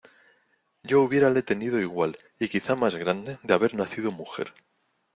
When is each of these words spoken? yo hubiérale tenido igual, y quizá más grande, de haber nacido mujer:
yo 0.81 1.03
hubiérale 1.03 1.43
tenido 1.43 1.79
igual, 1.79 2.17
y 2.39 2.47
quizá 2.49 2.75
más 2.75 2.95
grande, 2.95 3.37
de 3.43 3.53
haber 3.53 3.75
nacido 3.75 4.11
mujer: 4.11 4.51